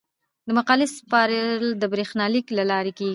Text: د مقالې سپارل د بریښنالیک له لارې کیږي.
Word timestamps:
د 0.47 0.49
مقالې 0.57 0.87
سپارل 0.97 1.63
د 1.81 1.83
بریښنالیک 1.93 2.45
له 2.57 2.63
لارې 2.71 2.91
کیږي. 2.99 3.09